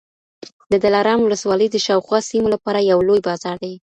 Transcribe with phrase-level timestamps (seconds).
[0.71, 3.73] د دلارام ولسوالي د شاوخوا سیمو لپاره یو لوی بازار دی